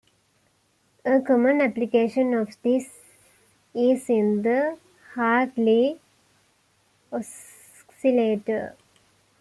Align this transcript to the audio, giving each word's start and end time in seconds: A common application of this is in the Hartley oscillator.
A 1.05 1.19
common 1.21 1.61
application 1.61 2.33
of 2.33 2.59
this 2.63 2.89
is 3.75 4.09
in 4.09 4.41
the 4.41 4.75
Hartley 5.13 5.99
oscillator. 7.13 8.75